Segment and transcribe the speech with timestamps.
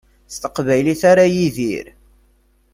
[0.33, 1.85] S teqbaylit ara yidir.